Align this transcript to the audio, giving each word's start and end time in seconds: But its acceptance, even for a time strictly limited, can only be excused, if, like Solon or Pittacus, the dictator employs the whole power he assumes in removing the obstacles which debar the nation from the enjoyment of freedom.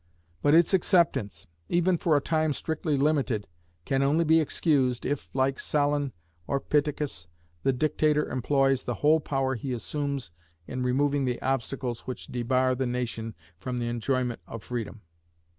But 0.41 0.55
its 0.55 0.73
acceptance, 0.73 1.45
even 1.69 1.95
for 1.95 2.17
a 2.17 2.21
time 2.21 2.53
strictly 2.53 2.97
limited, 2.97 3.45
can 3.85 4.01
only 4.01 4.23
be 4.25 4.39
excused, 4.39 5.05
if, 5.05 5.29
like 5.35 5.59
Solon 5.59 6.11
or 6.47 6.59
Pittacus, 6.59 7.27
the 7.61 7.71
dictator 7.71 8.27
employs 8.27 8.83
the 8.83 8.95
whole 9.05 9.19
power 9.19 9.53
he 9.53 9.73
assumes 9.73 10.31
in 10.65 10.81
removing 10.81 11.25
the 11.25 11.39
obstacles 11.43 12.07
which 12.07 12.25
debar 12.25 12.73
the 12.73 12.87
nation 12.87 13.35
from 13.59 13.77
the 13.77 13.85
enjoyment 13.89 14.39
of 14.47 14.63
freedom. 14.63 15.01